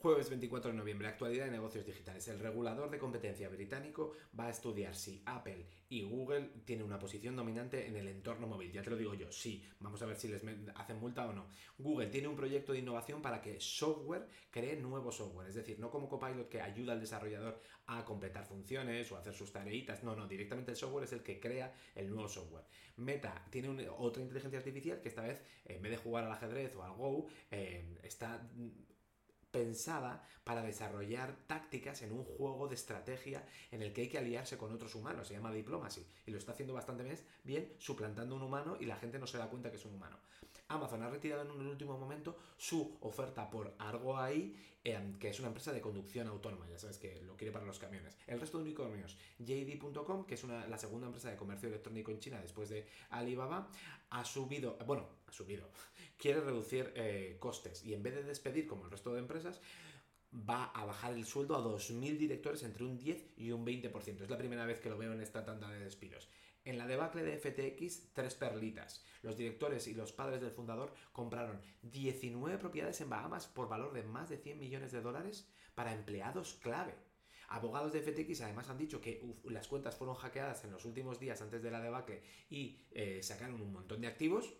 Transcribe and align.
Jueves 0.00 0.28
24 0.30 0.70
de 0.70 0.76
noviembre, 0.76 1.08
actualidad 1.08 1.46
de 1.46 1.50
negocios 1.50 1.84
digitales. 1.84 2.28
El 2.28 2.38
regulador 2.38 2.88
de 2.88 3.00
competencia 3.00 3.48
británico 3.48 4.12
va 4.38 4.46
a 4.46 4.50
estudiar 4.50 4.94
si 4.94 5.20
Apple 5.26 5.66
y 5.88 6.02
Google 6.02 6.50
tienen 6.64 6.86
una 6.86 7.00
posición 7.00 7.34
dominante 7.34 7.84
en 7.84 7.96
el 7.96 8.06
entorno 8.06 8.46
móvil. 8.46 8.70
Ya 8.70 8.80
te 8.80 8.90
lo 8.90 8.96
digo 8.96 9.14
yo, 9.14 9.32
sí. 9.32 9.60
Vamos 9.80 10.00
a 10.00 10.06
ver 10.06 10.14
si 10.14 10.28
les 10.28 10.44
hacen 10.76 11.00
multa 11.00 11.26
o 11.26 11.32
no. 11.32 11.48
Google 11.78 12.06
tiene 12.06 12.28
un 12.28 12.36
proyecto 12.36 12.72
de 12.72 12.78
innovación 12.78 13.20
para 13.20 13.42
que 13.42 13.58
software 13.58 14.28
cree 14.52 14.76
nuevo 14.76 15.10
software. 15.10 15.48
Es 15.48 15.56
decir, 15.56 15.80
no 15.80 15.90
como 15.90 16.08
Copilot 16.08 16.48
que 16.48 16.60
ayuda 16.60 16.92
al 16.92 17.00
desarrollador 17.00 17.60
a 17.86 18.04
completar 18.04 18.44
funciones 18.44 19.10
o 19.10 19.16
hacer 19.16 19.34
sus 19.34 19.50
tareitas. 19.50 20.04
No, 20.04 20.14
no, 20.14 20.28
directamente 20.28 20.70
el 20.70 20.76
software 20.76 21.06
es 21.06 21.12
el 21.12 21.24
que 21.24 21.40
crea 21.40 21.74
el 21.96 22.08
nuevo 22.08 22.28
software. 22.28 22.66
Meta 22.98 23.44
tiene 23.50 23.88
otra 23.88 24.22
inteligencia 24.22 24.60
artificial 24.60 25.00
que 25.00 25.08
esta 25.08 25.22
vez, 25.22 25.42
en 25.64 25.82
vez 25.82 25.90
de 25.90 25.98
jugar 25.98 26.22
al 26.22 26.30
ajedrez 26.30 26.76
o 26.76 26.84
al 26.84 26.92
Go, 26.92 27.26
eh, 27.50 27.98
está 28.04 28.48
pensada 29.50 30.24
para 30.44 30.62
desarrollar 30.62 31.36
tácticas 31.46 32.02
en 32.02 32.12
un 32.12 32.24
juego 32.24 32.68
de 32.68 32.74
estrategia 32.74 33.44
en 33.70 33.82
el 33.82 33.92
que 33.92 34.02
hay 34.02 34.08
que 34.08 34.18
aliarse 34.18 34.56
con 34.56 34.72
otros 34.72 34.94
humanos, 34.94 35.28
se 35.28 35.34
llama 35.34 35.52
Diplomacy, 35.52 36.06
y 36.26 36.30
lo 36.30 36.38
está 36.38 36.52
haciendo 36.52 36.74
bastante 36.74 37.04
bien, 37.44 37.74
suplantando 37.78 38.36
un 38.36 38.42
humano 38.42 38.76
y 38.80 38.86
la 38.86 38.96
gente 38.96 39.18
no 39.18 39.26
se 39.26 39.38
da 39.38 39.48
cuenta 39.48 39.70
que 39.70 39.76
es 39.76 39.84
un 39.84 39.94
humano. 39.94 40.18
Amazon 40.68 41.02
ha 41.02 41.08
retirado 41.08 41.42
en 41.42 41.50
un 41.50 41.66
último 41.66 41.96
momento 41.96 42.36
su 42.58 42.98
oferta 43.00 43.48
por 43.48 43.74
Argo 43.78 44.18
AI, 44.18 44.54
em, 44.84 45.18
que 45.18 45.30
es 45.30 45.38
una 45.38 45.48
empresa 45.48 45.72
de 45.72 45.80
conducción 45.80 46.28
autónoma, 46.28 46.68
ya 46.68 46.78
sabes 46.78 46.98
que 46.98 47.22
lo 47.22 47.36
quiere 47.36 47.52
para 47.52 47.64
los 47.64 47.78
camiones. 47.78 48.16
El 48.26 48.38
resto 48.38 48.58
de 48.58 48.64
unicornios, 48.64 49.16
JD.com, 49.38 50.26
que 50.26 50.34
es 50.34 50.44
la 50.44 50.78
segunda 50.78 51.06
empresa 51.06 51.30
de 51.30 51.36
comercio 51.36 51.68
electrónico 51.68 52.10
en 52.10 52.20
China 52.20 52.40
después 52.42 52.68
de 52.68 52.86
Alibaba, 53.10 53.70
ha 54.10 54.24
subido, 54.24 54.76
bueno, 54.86 55.08
ha 55.26 55.32
subido, 55.32 55.68
quiere 56.18 56.40
reducir 56.40 56.92
eh, 56.94 57.36
costes 57.40 57.82
y 57.84 57.94
en 57.94 58.02
vez 58.02 58.14
de 58.14 58.22
despedir 58.24 58.66
como 58.66 58.84
el 58.84 58.90
resto 58.90 59.14
de 59.14 59.20
empresas, 59.20 59.60
va 60.32 60.64
a 60.66 60.84
bajar 60.84 61.12
el 61.14 61.24
sueldo 61.24 61.56
a 61.56 61.60
2.000 61.60 62.18
directores 62.18 62.62
entre 62.62 62.84
un 62.84 62.98
10 62.98 63.34
y 63.36 63.50
un 63.50 63.64
20%. 63.64 64.22
Es 64.22 64.30
la 64.30 64.38
primera 64.38 64.66
vez 64.66 64.80
que 64.80 64.90
lo 64.90 64.98
veo 64.98 65.12
en 65.12 65.20
esta 65.20 65.44
tanda 65.44 65.70
de 65.70 65.80
despidos. 65.80 66.28
En 66.64 66.76
la 66.76 66.86
debacle 66.86 67.22
de 67.22 67.38
FTX, 67.38 68.12
tres 68.12 68.34
perlitas. 68.34 69.02
Los 69.22 69.38
directores 69.38 69.86
y 69.88 69.94
los 69.94 70.12
padres 70.12 70.40
del 70.40 70.50
fundador 70.50 70.92
compraron 71.12 71.60
19 71.82 72.58
propiedades 72.58 73.00
en 73.00 73.08
Bahamas 73.08 73.46
por 73.46 73.68
valor 73.68 73.94
de 73.94 74.02
más 74.02 74.28
de 74.28 74.36
100 74.36 74.58
millones 74.58 74.92
de 74.92 75.00
dólares 75.00 75.48
para 75.74 75.94
empleados 75.94 76.54
clave. 76.54 76.94
Abogados 77.48 77.94
de 77.94 78.02
FTX 78.02 78.42
además 78.42 78.68
han 78.68 78.76
dicho 78.76 79.00
que 79.00 79.22
las 79.44 79.68
cuentas 79.68 79.96
fueron 79.96 80.16
hackeadas 80.16 80.64
en 80.64 80.72
los 80.72 80.84
últimos 80.84 81.18
días 81.18 81.40
antes 81.40 81.62
de 81.62 81.70
la 81.70 81.80
debacle 81.80 82.22
y 82.50 82.82
eh, 82.90 83.22
sacaron 83.22 83.62
un 83.62 83.72
montón 83.72 84.02
de 84.02 84.08
activos 84.08 84.52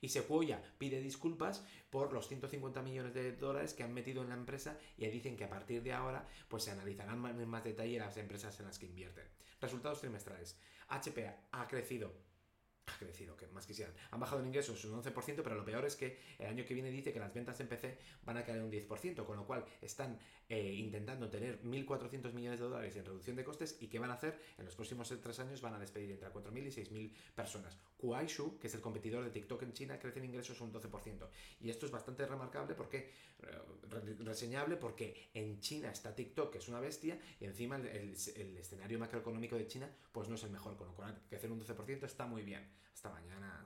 y 0.00 0.08
Sequoia 0.08 0.62
pide 0.78 1.00
disculpas 1.00 1.64
por 1.90 2.12
los 2.12 2.28
150 2.28 2.82
millones 2.82 3.14
de 3.14 3.32
dólares 3.32 3.74
que 3.74 3.82
han 3.82 3.94
metido 3.94 4.22
en 4.22 4.28
la 4.28 4.34
empresa 4.34 4.78
y 4.96 5.06
dicen 5.06 5.36
que 5.36 5.44
a 5.44 5.50
partir 5.50 5.82
de 5.82 5.92
ahora 5.92 6.26
pues 6.48 6.64
se 6.64 6.70
analizarán 6.70 7.24
en 7.26 7.48
más 7.48 7.64
detalle 7.64 7.98
las 7.98 8.16
empresas 8.16 8.58
en 8.60 8.66
las 8.66 8.78
que 8.78 8.86
invierten. 8.86 9.26
Resultados 9.60 10.00
trimestrales. 10.00 10.58
HP 10.88 11.34
ha 11.52 11.68
crecido 11.68 12.12
crecido, 12.98 13.36
que 13.36 13.46
más 13.48 13.66
quisieran. 13.66 13.94
Han 14.10 14.20
bajado 14.20 14.40
en 14.40 14.48
ingresos 14.48 14.84
un 14.84 15.02
11%, 15.02 15.40
pero 15.42 15.54
lo 15.54 15.64
peor 15.64 15.84
es 15.84 15.96
que 15.96 16.18
el 16.38 16.46
año 16.46 16.64
que 16.64 16.74
viene 16.74 16.90
dice 16.90 17.12
que 17.12 17.20
las 17.20 17.32
ventas 17.32 17.58
en 17.60 17.68
PC 17.68 17.98
van 18.24 18.36
a 18.36 18.44
caer 18.44 18.62
un 18.62 18.70
10%, 18.70 19.24
con 19.24 19.36
lo 19.36 19.46
cual 19.46 19.64
están 19.80 20.18
eh, 20.48 20.74
intentando 20.74 21.28
tener 21.28 21.62
1.400 21.62 22.32
millones 22.32 22.58
de 22.60 22.66
dólares 22.66 22.96
en 22.96 23.04
reducción 23.04 23.36
de 23.36 23.44
costes 23.44 23.76
y 23.80 23.88
¿qué 23.88 23.98
van 23.98 24.10
a 24.10 24.14
hacer? 24.14 24.40
En 24.56 24.64
los 24.64 24.74
próximos 24.74 25.12
tres 25.22 25.38
años 25.40 25.60
van 25.60 25.74
a 25.74 25.78
despedir 25.78 26.10
entre 26.10 26.28
4.000 26.30 26.66
y 26.66 26.70
6.000 26.70 27.12
personas. 27.34 27.78
Kuaishu, 27.98 28.58
que 28.58 28.68
es 28.68 28.74
el 28.74 28.80
competidor 28.80 29.24
de 29.24 29.30
TikTok 29.30 29.62
en 29.62 29.72
China, 29.72 29.98
crece 29.98 30.20
en 30.20 30.26
ingresos 30.26 30.60
un 30.60 30.72
12%. 30.72 31.28
Y 31.60 31.70
esto 31.70 31.86
es 31.86 31.92
bastante 31.92 32.26
remarcable 32.26 32.74
porque, 32.74 33.12
eh, 33.42 34.16
reseñable 34.20 34.76
porque 34.76 35.28
en 35.34 35.60
China 35.60 35.90
está 35.90 36.14
TikTok, 36.14 36.52
que 36.52 36.58
es 36.58 36.68
una 36.68 36.80
bestia, 36.80 37.18
y 37.40 37.44
encima 37.44 37.76
el, 37.76 37.86
el 37.86 38.56
escenario 38.56 38.98
macroeconómico 38.98 39.56
de 39.56 39.66
China 39.66 39.90
pues 40.12 40.28
no 40.28 40.36
es 40.36 40.42
el 40.44 40.50
mejor, 40.50 40.76
con 40.76 40.88
lo 40.88 40.94
cual 40.94 41.20
crecer 41.28 41.52
un 41.52 41.60
12% 41.60 42.04
está 42.04 42.26
muy 42.26 42.42
bien. 42.42 42.66
Hasta 42.94 43.10
mañana. 43.10 43.48